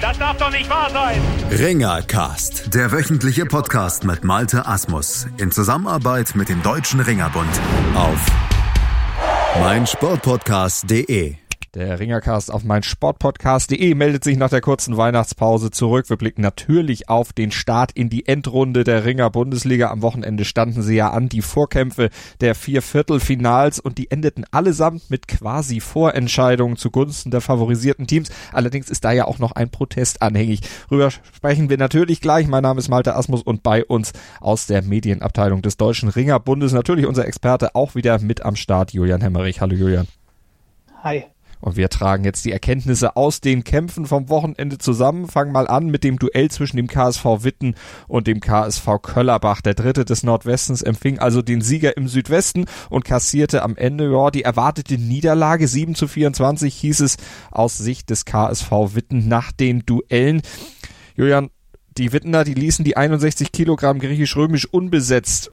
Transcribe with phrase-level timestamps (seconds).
[0.00, 1.20] Das darf doch nicht wahr sein.
[1.50, 7.48] Ringercast, der wöchentliche Podcast mit Malte Asmus in Zusammenarbeit mit dem Deutschen Ringerbund
[7.94, 8.20] auf
[9.60, 11.45] meinsportpodcast.de.
[11.76, 16.08] Der Ringercast auf mein Sportpodcast.de meldet sich nach der kurzen Weihnachtspause zurück.
[16.08, 19.90] Wir blicken natürlich auf den Start in die Endrunde der Ringer Bundesliga.
[19.90, 22.08] Am Wochenende standen sie ja an, die Vorkämpfe
[22.40, 28.30] der vier Viertelfinals und die endeten allesamt mit quasi Vorentscheidungen zugunsten der favorisierten Teams.
[28.52, 30.62] Allerdings ist da ja auch noch ein Protest anhängig.
[30.90, 32.46] Rüber sprechen wir natürlich gleich.
[32.46, 37.04] Mein Name ist Malte Asmus und bei uns aus der Medienabteilung des Deutschen Ringerbundes natürlich
[37.04, 39.60] unser Experte auch wieder mit am Start, Julian Hemmerich.
[39.60, 40.08] Hallo Julian.
[41.02, 41.26] Hi.
[41.60, 45.26] Und wir tragen jetzt die Erkenntnisse aus den Kämpfen vom Wochenende zusammen.
[45.26, 47.74] Fangen mal an mit dem Duell zwischen dem KSV Witten
[48.08, 49.60] und dem KSV Köllerbach.
[49.60, 54.30] Der dritte des Nordwestens empfing also den Sieger im Südwesten und kassierte am Ende ja,
[54.30, 55.66] die erwartete Niederlage.
[55.66, 57.16] 7 zu 24 hieß es
[57.50, 60.42] aus Sicht des KSV Witten nach den Duellen.
[61.16, 61.50] Julian,
[61.96, 65.52] die Wittener, die ließen die 61 Kilogramm griechisch-römisch unbesetzt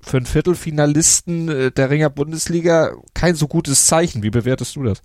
[0.00, 4.22] für einen Viertelfinalisten äh, der Ringer Bundesliga kein so gutes Zeichen.
[4.22, 5.02] Wie bewertest du das?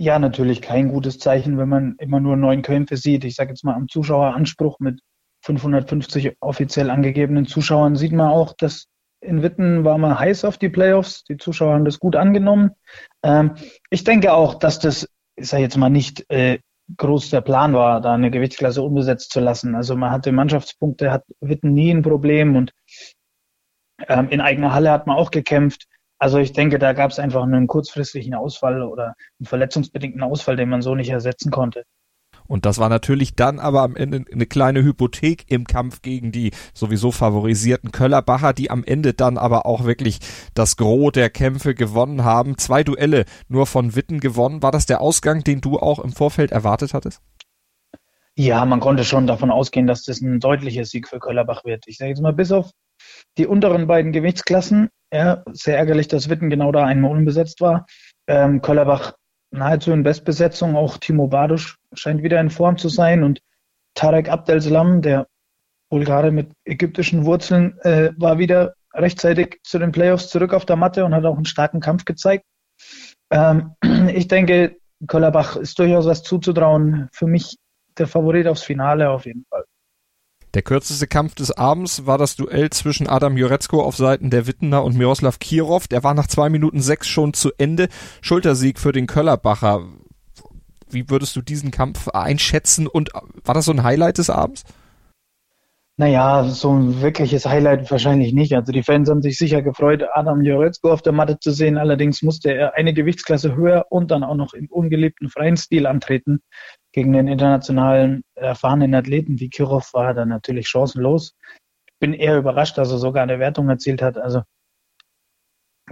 [0.00, 3.24] Ja, natürlich kein gutes Zeichen, wenn man immer nur neun Kämpfe sieht.
[3.24, 5.00] Ich sage jetzt mal am Zuschaueranspruch mit
[5.42, 8.86] 550 offiziell angegebenen Zuschauern sieht man auch, dass
[9.20, 11.24] in Witten war man heiß auf die Playoffs.
[11.24, 12.70] Die Zuschauer haben das gut angenommen.
[13.24, 13.56] Ähm,
[13.90, 16.60] ich denke auch, dass das, ich sage jetzt mal nicht äh,
[16.96, 19.74] groß der Plan war, da eine Gewichtsklasse unbesetzt zu lassen.
[19.74, 22.72] Also man hatte Mannschaftspunkte, hat Witten nie ein Problem und
[24.06, 25.88] ähm, in eigener Halle hat man auch gekämpft.
[26.18, 30.68] Also ich denke, da gab es einfach einen kurzfristigen Ausfall oder einen verletzungsbedingten Ausfall, den
[30.68, 31.84] man so nicht ersetzen konnte.
[32.48, 36.50] Und das war natürlich dann aber am Ende eine kleine Hypothek im Kampf gegen die
[36.72, 40.18] sowieso favorisierten Köllerbacher, die am Ende dann aber auch wirklich
[40.54, 42.56] das Gros der Kämpfe gewonnen haben.
[42.56, 44.62] Zwei Duelle nur von Witten gewonnen.
[44.62, 47.20] War das der Ausgang, den du auch im Vorfeld erwartet hattest?
[48.34, 51.84] Ja, man konnte schon davon ausgehen, dass das ein deutlicher Sieg für Köllerbach wird.
[51.86, 52.70] Ich sage jetzt mal, bis auf
[53.36, 57.86] die unteren beiden Gewichtsklassen, ja, sehr ärgerlich, dass Witten genau da einmal unbesetzt war.
[58.26, 59.14] Ähm, Köllerbach
[59.50, 63.40] nahezu in Bestbesetzung, auch Timo Badusch scheint wieder in Form zu sein und
[63.94, 65.26] Tarek Abdel-Salam, der
[65.90, 71.04] Bulgare mit ägyptischen Wurzeln, äh, war wieder rechtzeitig zu den Playoffs zurück auf der Matte
[71.04, 72.44] und hat auch einen starken Kampf gezeigt.
[73.30, 73.74] Ähm,
[74.14, 74.76] ich denke,
[75.06, 77.08] Köllerbach ist durchaus was zuzutrauen.
[77.12, 77.56] Für mich
[77.96, 79.64] der Favorit aufs Finale auf jeden Fall.
[80.54, 84.82] Der kürzeste Kampf des Abends war das Duell zwischen Adam Jurecko auf Seiten der Wittener
[84.82, 85.88] und Miroslav Kirov.
[85.88, 87.88] Der war nach zwei Minuten sechs schon zu Ende.
[88.22, 89.86] Schultersieg für den Köllerbacher.
[90.90, 93.10] Wie würdest du diesen Kampf einschätzen und
[93.44, 94.64] war das so ein Highlight des Abends?
[96.00, 98.54] Naja, so ein wirkliches Highlight wahrscheinlich nicht.
[98.54, 101.76] Also die Fans haben sich sicher gefreut, Adam Joretzko auf der Matte zu sehen.
[101.76, 106.40] Allerdings musste er eine Gewichtsklasse höher und dann auch noch im ungeliebten freien Stil antreten.
[106.98, 111.36] Gegen den internationalen erfahrenen Athleten wie Kirov war er dann natürlich chancenlos.
[111.86, 114.18] Ich bin eher überrascht, dass er sogar eine Wertung erzielt hat.
[114.18, 114.42] Also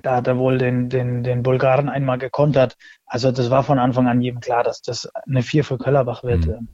[0.03, 2.77] da hat er wohl den, den, den Bulgaren einmal gekontert.
[3.05, 6.45] Also das war von Anfang an jedem klar, dass das eine Vier für Köllerbach wird.
[6.45, 6.67] Mhm.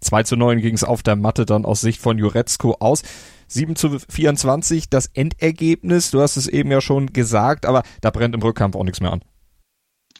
[0.00, 3.02] 2 zu 9 ging es auf der Matte dann aus Sicht von Jurecko aus.
[3.48, 6.12] 7 zu 24 das Endergebnis.
[6.12, 9.10] Du hast es eben ja schon gesagt, aber da brennt im Rückkampf auch nichts mehr
[9.10, 9.22] an.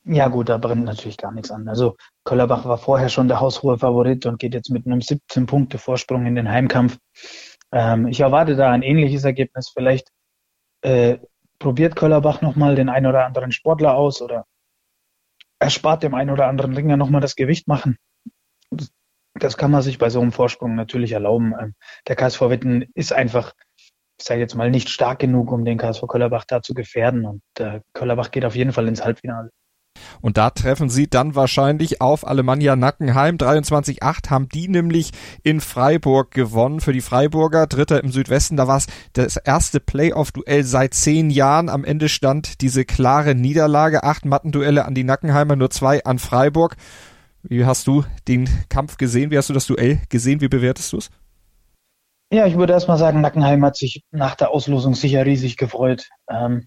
[0.05, 1.69] Ja gut, da brennt natürlich gar nichts an.
[1.69, 5.79] Also Köllerbach war vorher schon der haushohe Favorit und geht jetzt mit einem 17 Punkte
[5.79, 6.99] Vorsprung in den Heimkampf.
[7.73, 9.71] Ähm, ich erwarte da ein ähnliches Ergebnis.
[9.75, 10.11] Vielleicht
[10.83, 11.19] äh,
[11.59, 14.47] probiert Köllerbach nochmal den ein oder anderen Sportler aus oder
[15.59, 17.99] erspart dem einen oder anderen Ringer nochmal das Gewicht machen.
[19.35, 21.55] Das kann man sich bei so einem Vorsprung natürlich erlauben.
[21.61, 21.75] Ähm,
[22.09, 23.93] der KSV Witten ist einfach, ich
[24.25, 27.27] sage jetzt mal, nicht stark genug, um den KSV Köllerbach da zu gefährden.
[27.27, 29.51] Und äh, Köllerbach geht auf jeden Fall ins Halbfinale.
[30.21, 33.37] Und da treffen sie dann wahrscheinlich auf Alemannia Nackenheim.
[33.37, 35.11] 23-8 haben die nämlich
[35.43, 36.81] in Freiburg gewonnen.
[36.81, 41.69] Für die Freiburger, Dritter im Südwesten, da war es das erste Playoff-Duell seit zehn Jahren.
[41.69, 44.05] Am Ende stand diese klare Niederlage.
[44.05, 46.77] Acht Mattenduelle an die Nackenheimer, nur zwei an Freiburg.
[47.43, 49.31] Wie hast du den Kampf gesehen?
[49.31, 50.41] Wie hast du das Duell gesehen?
[50.41, 51.11] Wie bewertest du es?
[52.33, 56.09] Ja, ich würde erstmal sagen, Nackenheim hat sich nach der Auslosung sicher riesig gefreut.
[56.31, 56.67] Ähm,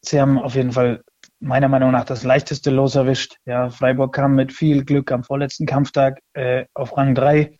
[0.00, 1.02] sie haben auf jeden Fall
[1.44, 3.36] meiner Meinung nach das leichteste Los erwischt.
[3.44, 7.58] Ja, Freiburg kam mit viel Glück am vorletzten Kampftag äh, auf Rang 3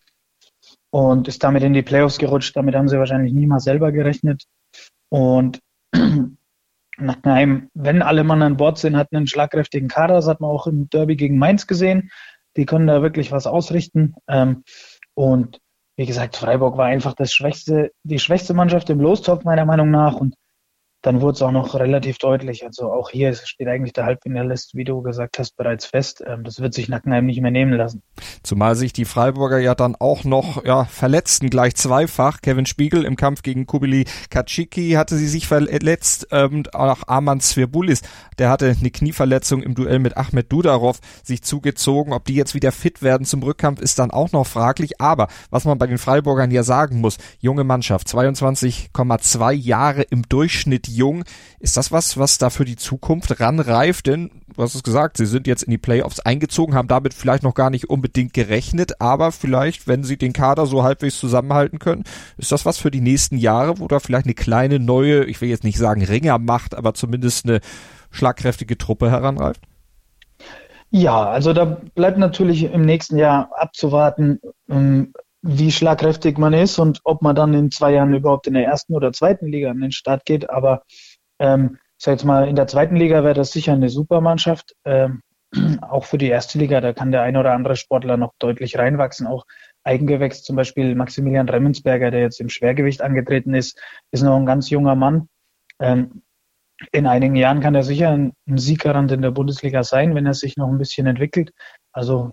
[0.91, 2.57] und ist damit in die Playoffs gerutscht.
[2.57, 4.45] Damit haben sie wahrscheinlich niemals selber gerechnet.
[5.11, 5.61] Und
[6.97, 10.15] Nackenheim, wenn alle Mann an Bord sind, hat einen schlagkräftigen Kader.
[10.15, 12.11] Das hat man auch im Derby gegen Mainz gesehen.
[12.57, 14.15] Die können da wirklich was ausrichten.
[14.29, 14.65] Ähm,
[15.15, 15.61] und
[15.97, 20.15] wie gesagt, Freiburg war einfach das schwächste, die schwächste Mannschaft im Lostopf meiner Meinung nach.
[20.15, 20.35] Und
[21.05, 22.65] dann wurde es auch noch relativ deutlich.
[22.65, 26.25] Also auch hier steht eigentlich der Halbfinalist, wie du gesagt hast, bereits fest.
[26.27, 28.03] Ähm, das wird sich Nackenheim nicht mehr nehmen lassen.
[28.43, 32.41] Zumal sich die Freiburger ja dann auch noch ja, verletzten, gleich zweifach.
[32.41, 36.29] Kevin Spiegel im Kampf gegen Kubili Kaciki hatte sie sich verletzt.
[36.31, 38.01] Ähm, auch Arman Svirbulis,
[38.39, 42.15] der hatte eine Knieverletzung im Duell mit Ahmed Dudarov sich zugezogen.
[42.15, 45.03] Ob die jetzt wieder fit werden zum Rückkampf, ist dann auch noch fraglich.
[45.03, 50.94] Aber was man bei den Freiburgern ja sagen muss, junge Mannschaft, 22,2 Jahre im Durchschnitt
[50.95, 51.25] jung.
[51.61, 54.07] Ist das was, was da für die Zukunft ranreift?
[54.07, 57.55] Denn, hast es gesagt, sie sind jetzt in die Playoffs eingezogen, haben damit vielleicht noch
[57.55, 62.05] gar nicht unbedingt gerechnet, aber vielleicht, wenn sie den Kader so halbwegs zusammenhalten können,
[62.37, 65.49] ist das was für die nächsten Jahre, wo da vielleicht eine kleine neue, ich will
[65.49, 67.61] jetzt nicht sagen Ringer macht, aber zumindest eine
[68.11, 69.61] schlagkräftige Truppe heranreift?
[70.91, 75.13] Ja, also da bleibt natürlich im nächsten Jahr abzuwarten, ähm,
[75.47, 78.95] wie schlagkräftig man ist und ob man dann in zwei Jahren überhaupt in der ersten
[78.95, 80.49] oder zweiten Liga an den Start geht.
[80.49, 80.85] Aber
[81.39, 84.75] ähm, ich sage jetzt mal, in der zweiten Liga wäre das sicher eine Supermannschaft.
[84.87, 85.21] Ähm,
[85.83, 89.27] auch für die erste Liga, da kann der ein oder andere Sportler noch deutlich reinwachsen.
[89.27, 89.45] Auch
[89.83, 93.79] Eigengewächs, zum Beispiel Maximilian Remmensberger, der jetzt im Schwergewicht angetreten ist,
[94.13, 95.29] ist noch ein ganz junger Mann.
[95.79, 96.23] Ähm,
[96.91, 100.35] in einigen Jahren kann er sicher ein, ein Sieggarant in der Bundesliga sein, wenn er
[100.35, 101.53] sich noch ein bisschen entwickelt.
[101.93, 102.33] Also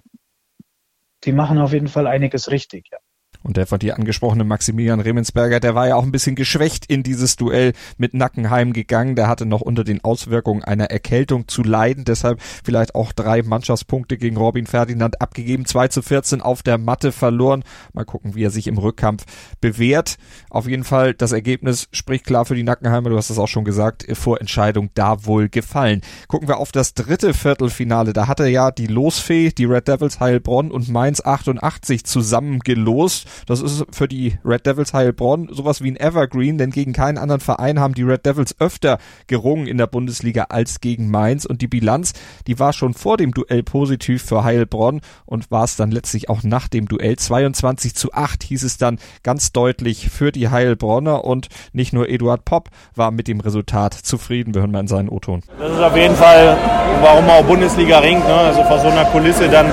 [1.26, 3.00] die machen auf jeden Fall einiges richtig, ja.
[3.44, 7.04] Und der von dir angesprochene Maximilian Remensberger, der war ja auch ein bisschen geschwächt in
[7.04, 9.16] dieses Duell mit Nackenheim gegangen.
[9.16, 12.06] Der hatte noch unter den Auswirkungen einer Erkältung zu leiden.
[12.06, 15.66] Deshalb vielleicht auch drei Mannschaftspunkte gegen Robin Ferdinand abgegeben.
[15.66, 17.64] 2 zu 14 auf der Matte verloren.
[17.94, 19.26] Mal gucken, wie er sich im Rückkampf
[19.60, 20.18] bewährt.
[20.50, 23.10] Auf jeden Fall, das Ergebnis spricht klar für die Nackenheimer.
[23.10, 24.06] Du hast es auch schon gesagt.
[24.12, 26.02] Vorentscheidung da wohl gefallen.
[26.28, 28.14] Gucken wir auf das dritte Viertelfinale.
[28.14, 33.28] Da hatte ja die Losfee, die Red Devils Heilbronn und Mainz 88 zusammen gelost.
[33.46, 37.42] Das ist für die Red Devils Heilbronn sowas wie ein Evergreen, denn gegen keinen anderen
[37.42, 38.98] Verein haben die Red Devils öfter
[39.28, 42.14] gerungen in der Bundesliga als gegen Mainz und die Bilanz,
[42.48, 46.44] die war schon vor dem Duell positiv für Heilbronn und war es dann letztlich auch
[46.44, 51.48] nach dem Duell 22 zu 8 hieß es dann ganz deutlich für die Heilbronner und
[51.74, 54.54] nicht nur Eduard Popp war mit dem Resultat zufrieden.
[54.54, 55.44] Wir hören mal in seinen O-Ton.
[55.60, 56.58] Das ist auf jeden Fall,
[57.02, 58.26] warum auch Bundesliga ringt.
[58.26, 58.34] Ne?
[58.34, 59.68] Also vor so einer Kulisse dann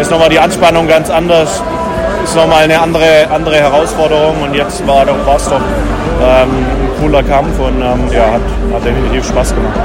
[0.00, 1.62] ist nochmal die Anspannung ganz anders
[2.24, 5.06] ist nochmal eine andere, andere Herausforderung und jetzt war
[5.36, 9.78] es doch ähm, ein cooler Kampf und ähm, ja, hat, hat definitiv Spaß gemacht.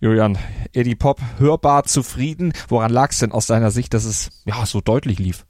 [0.00, 0.38] Julian,
[0.72, 2.52] Eddie Pop hörbar zufrieden.
[2.68, 5.44] Woran lag es denn aus deiner Sicht, dass es ja so deutlich lief?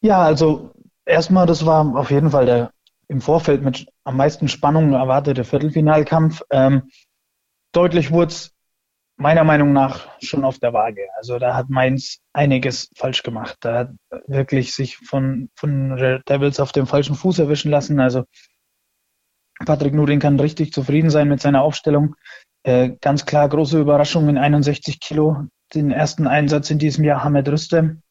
[0.00, 0.72] Ja, also
[1.06, 2.70] erstmal, das war auf jeden Fall der
[3.08, 6.42] im Vorfeld mit am meisten Spannung erwartete Viertelfinalkampf.
[6.50, 6.90] Ähm,
[7.72, 8.51] deutlich wurde es
[9.22, 11.06] meiner Meinung nach schon auf der Waage.
[11.16, 13.56] Also da hat Mainz einiges falsch gemacht.
[13.60, 13.90] Da hat
[14.26, 15.96] wirklich sich von, von
[16.28, 18.00] Devils auf dem falschen Fuß erwischen lassen.
[18.00, 18.24] Also
[19.64, 22.16] Patrick Nudin kann richtig zufrieden sein mit seiner Aufstellung.
[22.64, 25.46] Äh, ganz klar große Überraschung in 61 Kilo.
[25.72, 28.02] Den ersten Einsatz in diesem Jahr Hamed Rüstem.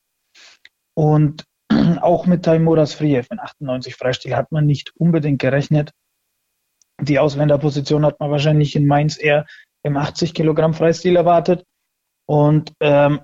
[0.95, 1.43] Und
[2.01, 5.91] auch mit Taimoras Friev in 98 Freistil hat man nicht unbedingt gerechnet.
[7.01, 9.45] Die Ausländerposition hat man wahrscheinlich in Mainz eher
[9.83, 11.65] im 80 Kilogramm Freistil erwartet.
[12.25, 13.21] Und ähm,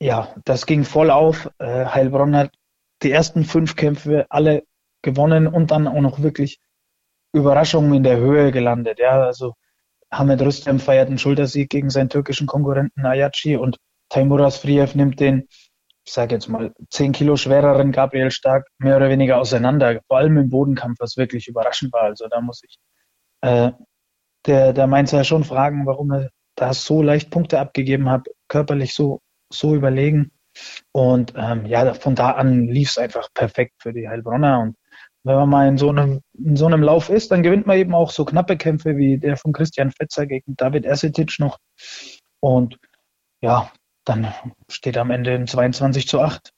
[0.00, 1.50] ja, das ging voll auf.
[1.58, 2.52] Äh, Heilbronn hat
[3.02, 4.64] die ersten fünf Kämpfe alle
[5.02, 6.60] gewonnen und dann auch noch wirklich
[7.32, 8.98] Überraschungen in der Höhe gelandet.
[8.98, 9.54] Ja, also
[10.10, 13.78] Hamed Rüstem feiert einen Schultersieg gegen seinen türkischen Konkurrenten Ayachi und
[14.08, 15.46] Taimuras Friev nimmt den,
[16.04, 20.00] ich sage jetzt mal, zehn Kilo schwereren Gabriel Stark mehr oder weniger auseinander.
[20.08, 22.02] Vor allem im Bodenkampf, was wirklich überraschend war.
[22.02, 22.78] Also da muss ich
[23.42, 23.70] äh,
[24.46, 29.20] der, der Mainzer schon fragen, warum er da so leicht Punkte abgegeben hat, körperlich so,
[29.52, 30.32] so überlegen.
[30.92, 34.60] Und ähm, ja, von da an lief es einfach perfekt für die Heilbronner.
[34.60, 34.76] Und
[35.22, 37.94] wenn man mal in so einem, in so einem Lauf ist, dann gewinnt man eben
[37.94, 41.58] auch so knappe Kämpfe wie der von Christian Fetzer gegen David Ersetic noch.
[42.40, 42.78] Und
[43.42, 43.70] ja,
[44.04, 44.32] dann
[44.70, 46.52] steht am Ende ein 22 zu 8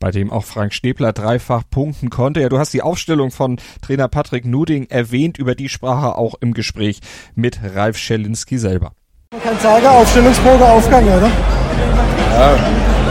[0.00, 2.40] bei dem auch Frank Stäbler dreifach punkten konnte.
[2.40, 6.34] Ja, du hast die Aufstellung von Trainer Patrick Nuding erwähnt, über die sprach er auch
[6.40, 7.00] im Gespräch
[7.34, 8.92] mit Ralf Schelinski selber.
[9.30, 11.30] Man kann sagen, Aufstellungsprobe Aufgang, oder?
[12.32, 12.56] Ja,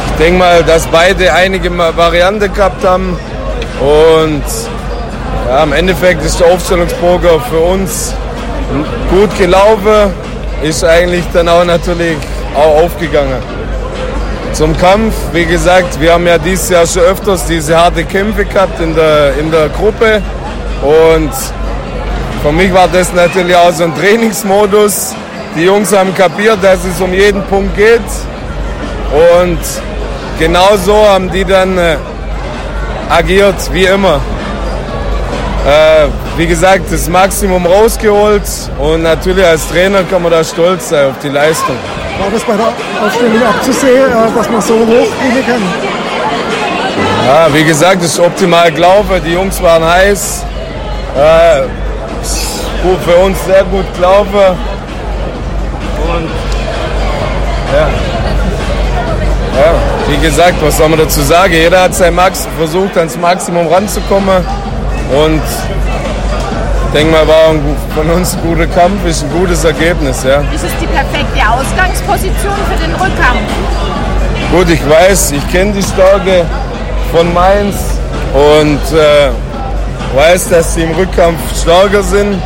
[0.08, 3.18] ich denke mal, dass beide einige Varianten gehabt haben
[3.80, 4.44] und
[5.48, 8.16] ja, im Endeffekt ist der Aufstellungsprobe für uns
[9.12, 10.12] gut gelaufen,
[10.64, 12.18] ist eigentlich dann auch natürlich
[12.56, 13.42] auch aufgegangen.
[14.54, 15.14] Zum Kampf.
[15.34, 19.34] Wie gesagt, wir haben ja dieses Jahr schon öfters diese harte Kämpfe gehabt in der,
[19.38, 20.22] in der Gruppe.
[20.82, 21.32] Und
[22.42, 25.16] für mich war das natürlich auch so ein Trainingsmodus.
[25.56, 28.02] Die Jungs haben kapiert, dass es um jeden Punkt geht.
[29.12, 29.60] Und
[30.38, 31.98] genauso haben die dann äh,
[33.10, 34.22] agiert, wie immer.
[35.66, 38.44] Äh, wie gesagt, das Maximum rausgeholt
[38.80, 41.76] und natürlich als Trainer kann man da stolz sein auf die Leistung.
[42.18, 42.68] War das bei der
[43.06, 44.86] Aufstellung abzusehen, äh, dass man so hoch
[45.22, 45.62] gehen kann?
[47.28, 49.22] Ja, wie gesagt, es ist optimal gelaufen.
[49.26, 50.46] Die Jungs waren heiß.
[51.16, 51.62] Äh,
[52.82, 54.58] gut für uns sehr gut gelaufen.
[56.14, 56.30] Und
[57.74, 57.88] ja.
[59.62, 59.74] ja,
[60.08, 61.54] wie gesagt, was soll man dazu sagen?
[61.54, 64.44] Jeder hat sein Max versucht, ans Maximum ranzukommen.
[65.10, 65.42] Und
[66.88, 67.56] ich denke mal, war
[67.96, 70.24] von uns ein guter Kampf, ist ein gutes Ergebnis.
[70.24, 70.42] Ja.
[70.54, 73.40] Ist es die perfekte Ausgangsposition für den Rückkampf?
[74.52, 76.46] Gut, ich weiß, ich kenne die Stärke
[77.12, 77.76] von Mainz
[78.34, 79.30] und äh,
[80.16, 82.42] weiß, dass sie im Rückkampf stärker sind.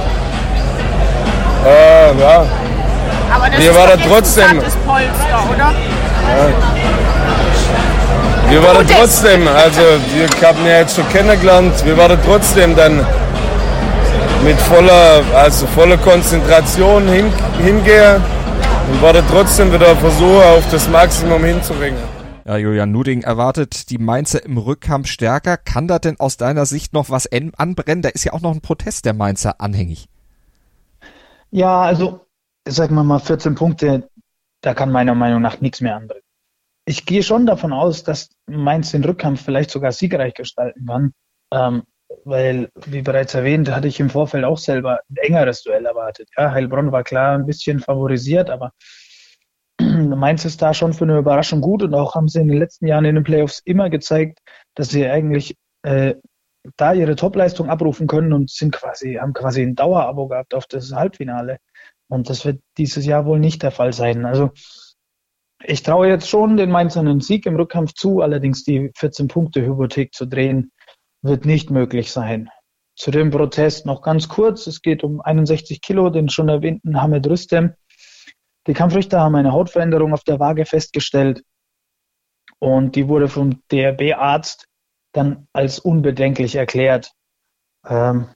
[1.66, 2.46] Äh, ja.
[3.34, 5.72] Aber das Mir ist war da trotzdem- Polster, oder?
[8.50, 13.06] Wir waren trotzdem, also wir haben ja jetzt schon kennengelernt, wir waren trotzdem dann
[14.44, 17.32] mit voller, also voller Konzentration hin,
[17.64, 18.22] hingehen
[18.92, 21.98] und war trotzdem wieder Versuch auf das Maximum hinzuringen.
[22.46, 25.56] Ja, Julian Nuding erwartet die Mainzer im Rückkampf stärker.
[25.56, 28.02] Kann da denn aus deiner Sicht noch was en- anbrennen?
[28.02, 30.10] Da ist ja auch noch ein Protest der Mainzer anhängig.
[31.52, 32.26] Ja, also,
[32.68, 34.10] sagen wir mal 14 Punkte,
[34.62, 36.22] da kann meiner Meinung nach nichts mehr anbrennen.
[36.86, 41.14] Ich gehe schon davon aus, dass Mainz den Rückkampf vielleicht sogar siegreich gestalten kann,
[41.52, 41.84] ähm,
[42.26, 46.30] weil, wie bereits erwähnt, hatte ich im Vorfeld auch selber ein engeres Duell erwartet.
[46.38, 48.72] Ja, Heilbronn war klar ein bisschen favorisiert, aber
[49.82, 52.88] Mainz ist da schon für eine Überraschung gut und auch haben sie in den letzten
[52.88, 54.40] Jahren in den Playoffs immer gezeigt,
[54.76, 56.16] dass sie eigentlich äh,
[56.78, 60.92] da ihre Topleistung abrufen können und sind quasi, haben quasi ein Dauerabo gehabt auf das
[60.94, 61.58] Halbfinale.
[62.08, 64.26] Und das wird dieses Jahr wohl nicht der Fall sein.
[64.26, 64.52] Also
[65.66, 70.26] ich traue jetzt schon den Mainzern einen Sieg im Rückkampf zu, allerdings die 14-Punkte-Hypothek zu
[70.26, 70.72] drehen,
[71.22, 72.50] wird nicht möglich sein.
[72.96, 74.68] Zu dem Protest noch ganz kurz.
[74.68, 77.74] Es geht um 61 Kilo, den schon erwähnten Hamed Rüstem.
[78.68, 81.44] Die Kampfrichter haben eine Hautveränderung auf der Waage festgestellt
[82.60, 84.68] und die wurde vom DRB-Arzt
[85.12, 87.12] dann als unbedenklich erklärt.
[87.86, 88.30] Ähm,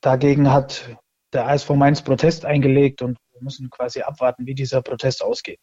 [0.00, 0.96] dagegen hat
[1.32, 5.58] der ASV Mainz Protest eingelegt und wir müssen quasi abwarten, wie dieser Protest ausgeht.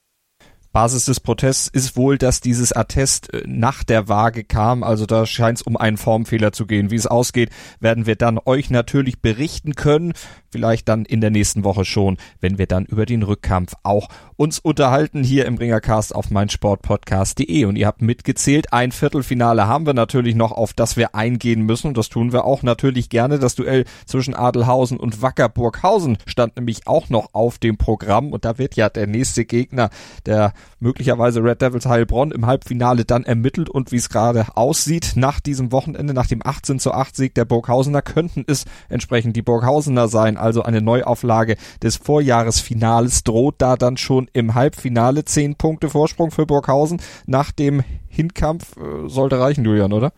[0.75, 4.83] Basis des Protests ist wohl, dass dieses Attest äh, nach der Waage kam.
[4.83, 6.91] Also da scheint es um einen Formfehler zu gehen.
[6.91, 10.11] Wie es ausgeht, werden wir dann euch natürlich berichten können.
[10.49, 14.59] Vielleicht dann in der nächsten Woche schon, wenn wir dann über den Rückkampf auch uns
[14.59, 17.63] unterhalten hier im Ringercast auf meinsportpodcast.de.
[17.63, 21.87] Und ihr habt mitgezählt, ein Viertelfinale haben wir natürlich noch, auf das wir eingehen müssen.
[21.87, 23.39] Und das tun wir auch natürlich gerne.
[23.39, 28.33] Das Duell zwischen Adelhausen und Wacker Burghausen stand nämlich auch noch auf dem Programm.
[28.33, 29.89] Und da wird ja der nächste Gegner,
[30.25, 35.39] der möglicherweise Red Devils Heilbronn im Halbfinale dann ermittelt und wie es gerade aussieht nach
[35.39, 40.07] diesem Wochenende, nach dem 18 zu 8 Sieg der Burghausener, könnten es entsprechend die Burghausener
[40.07, 40.37] sein.
[40.37, 45.25] Also eine Neuauflage des Vorjahresfinales droht da dann schon im Halbfinale.
[45.25, 50.11] Zehn Punkte Vorsprung für Burghausen nach dem Hinkampf äh, sollte reichen, Julian, oder?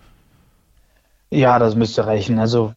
[1.29, 2.39] Ja, das müsste reichen.
[2.39, 2.73] Also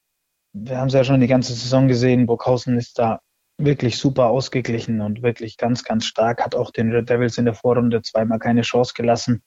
[0.53, 2.27] wir haben es ja schon die ganze Saison gesehen.
[2.27, 3.21] Burghausen ist da
[3.65, 6.45] wirklich super ausgeglichen und wirklich ganz, ganz stark.
[6.45, 9.43] Hat auch den Red Devils in der Vorrunde zweimal keine Chance gelassen.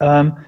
[0.00, 0.38] Ähm,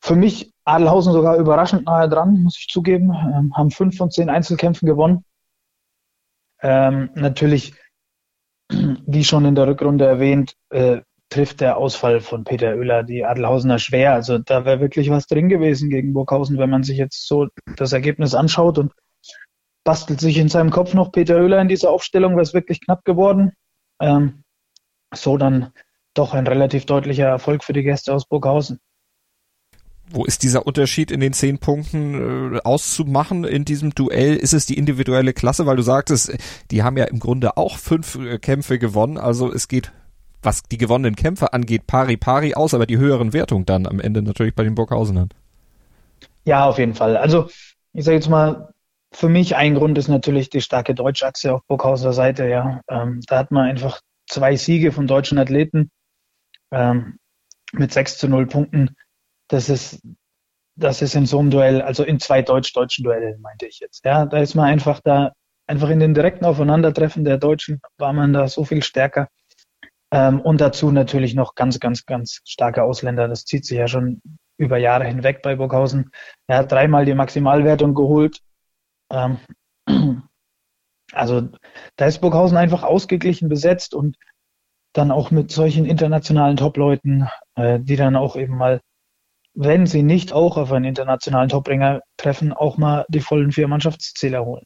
[0.00, 3.10] für mich Adelhausen sogar überraschend nahe dran, muss ich zugeben.
[3.10, 5.24] Ähm, haben fünf von zehn Einzelkämpfen gewonnen.
[6.60, 7.74] Ähm, natürlich,
[8.70, 13.78] wie schon in der Rückrunde erwähnt, äh, trifft der Ausfall von Peter Oehler die Adelhausener
[13.78, 14.14] schwer.
[14.14, 17.92] Also da wäre wirklich was drin gewesen gegen Burghausen, wenn man sich jetzt so das
[17.92, 18.92] Ergebnis anschaut und
[19.88, 23.06] bastelt sich in seinem Kopf noch Peter Oehler in dieser Aufstellung, wäre es wirklich knapp
[23.06, 23.52] geworden.
[24.02, 24.44] Ähm,
[25.14, 25.72] so dann
[26.12, 28.80] doch ein relativ deutlicher Erfolg für die Gäste aus Burghausen.
[30.10, 34.36] Wo ist dieser Unterschied in den zehn Punkten äh, auszumachen in diesem Duell?
[34.36, 35.64] Ist es die individuelle Klasse?
[35.64, 36.36] Weil du sagtest,
[36.70, 39.16] die haben ja im Grunde auch fünf äh, Kämpfe gewonnen.
[39.16, 39.90] Also es geht,
[40.42, 44.20] was die gewonnenen Kämpfe angeht, pari pari aus, aber die höheren Wertungen dann am Ende
[44.20, 45.30] natürlich bei den Burghausenern.
[46.44, 47.16] Ja, auf jeden Fall.
[47.16, 47.48] Also
[47.94, 48.68] ich sage jetzt mal,
[49.12, 52.46] für mich ein Grund ist natürlich die starke Deutschachse auf Burghauser Seite.
[52.48, 55.90] Ja, ähm, da hat man einfach zwei Siege von deutschen Athleten
[56.70, 57.18] ähm,
[57.72, 58.94] mit 6 zu 0 Punkten.
[59.48, 60.02] Das ist,
[60.76, 64.04] das ist in so einem Duell, also in zwei deutsch-deutschen Duellen, meinte ich jetzt.
[64.04, 65.32] Ja, da ist man einfach da,
[65.66, 69.28] einfach in den direkten Aufeinandertreffen der Deutschen war man da so viel stärker.
[70.10, 73.28] Ähm, und dazu natürlich noch ganz, ganz, ganz starke Ausländer.
[73.28, 74.22] Das zieht sich ja schon
[74.58, 76.10] über Jahre hinweg bei Burghausen.
[76.46, 78.40] Er hat dreimal die Maximalwertung geholt.
[79.10, 79.38] Ähm,
[81.12, 81.48] also
[81.96, 84.16] da ist Burghausen einfach ausgeglichen besetzt und
[84.92, 88.80] dann auch mit solchen internationalen Top-Leuten, äh, die dann auch eben mal,
[89.54, 94.44] wenn sie nicht auch auf einen internationalen Top-Ringer treffen, auch mal die vollen vier Mannschaftszähler
[94.44, 94.64] holen.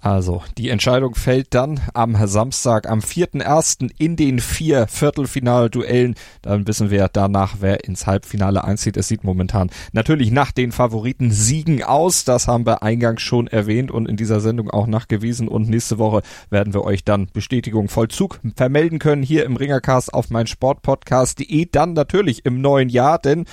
[0.00, 3.90] Also, die Entscheidung fällt dann am Samstag, am 4.1.
[3.98, 6.14] in den vier Viertelfinalduellen.
[6.40, 8.96] Dann wissen wir danach, wer ins Halbfinale einzieht.
[8.96, 12.24] Es sieht momentan natürlich nach den Favoriten Siegen aus.
[12.24, 15.48] Das haben wir eingangs schon erwähnt und in dieser Sendung auch nachgewiesen.
[15.48, 20.30] Und nächste Woche werden wir euch dann Bestätigung Vollzug vermelden können hier im Ringercast auf
[20.30, 21.68] mein Sportpodcast.de.
[21.72, 23.46] Dann natürlich im neuen Jahr, denn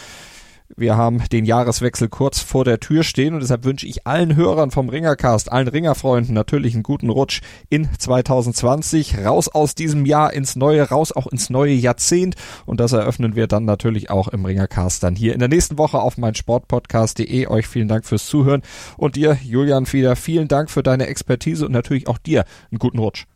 [0.75, 4.71] wir haben den Jahreswechsel kurz vor der Tür stehen und deshalb wünsche ich allen Hörern
[4.71, 9.19] vom Ringercast, allen Ringerfreunden natürlich einen guten Rutsch in 2020.
[9.23, 13.47] Raus aus diesem Jahr ins neue, raus auch ins neue Jahrzehnt und das eröffnen wir
[13.47, 17.47] dann natürlich auch im Ringercast dann hier in der nächsten Woche auf mein Sportpodcast.de.
[17.47, 18.63] Euch vielen Dank fürs Zuhören
[18.97, 22.99] und dir, Julian Fieder, vielen Dank für deine Expertise und natürlich auch dir einen guten
[22.99, 23.27] Rutsch.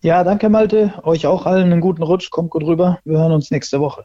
[0.00, 0.92] Ja, danke Malte.
[1.02, 2.30] Euch auch allen einen guten Rutsch.
[2.30, 2.98] Kommt gut rüber.
[3.04, 4.04] Wir hören uns nächste Woche.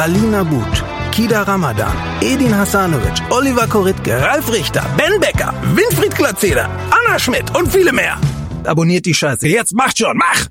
[0.00, 0.82] Alina But,
[1.12, 7.70] Kida Ramadan, Edin Hasanovic, Oliver Koritke, Ralf Richter, Ben Becker, Winfried Glatzeder, Anna Schmidt und
[7.70, 8.16] viele mehr.
[8.64, 9.46] Abonniert die Scheiße.
[9.46, 10.46] Jetzt macht schon, mach!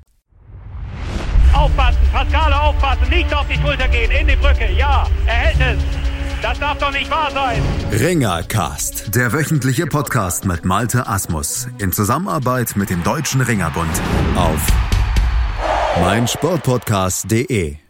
[1.52, 5.82] Aufpassen, Pascale aufpassen, nicht auf die Schulter gehen, in die Brücke, ja, er hält es.
[6.42, 7.60] Das darf doch nicht wahr sein.
[7.90, 14.00] Ringercast, der wöchentliche Podcast mit Malte Asmus in Zusammenarbeit mit dem Deutschen Ringerbund
[14.36, 14.64] auf
[16.00, 17.89] meinsportpodcast.de.